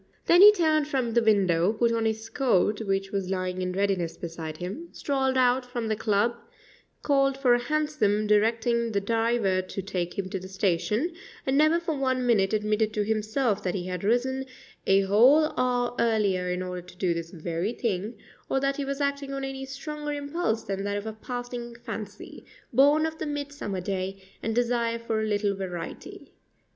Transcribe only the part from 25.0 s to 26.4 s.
a little variety.